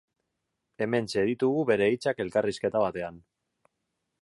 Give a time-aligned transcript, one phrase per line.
[0.85, 3.21] Hementxe ditugu bere hitzak elkarrizketa batean.